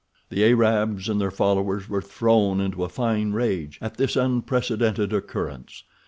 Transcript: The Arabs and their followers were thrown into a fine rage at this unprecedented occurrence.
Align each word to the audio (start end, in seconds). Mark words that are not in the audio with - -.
The 0.29 0.43
Arabs 0.45 1.09
and 1.09 1.21
their 1.21 1.29
followers 1.29 1.87
were 1.87 2.01
thrown 2.01 2.59
into 2.59 2.83
a 2.83 2.89
fine 2.89 3.33
rage 3.33 3.77
at 3.83 3.97
this 3.97 4.15
unprecedented 4.15 5.13
occurrence. 5.13 5.83